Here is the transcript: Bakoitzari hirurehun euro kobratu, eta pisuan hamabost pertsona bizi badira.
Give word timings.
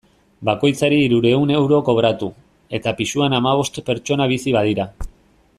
Bakoitzari 0.47 0.97
hirurehun 1.01 1.53
euro 1.57 1.79
kobratu, 1.91 2.31
eta 2.79 2.97
pisuan 3.03 3.39
hamabost 3.41 3.81
pertsona 3.91 4.31
bizi 4.37 4.57
badira. 4.61 4.93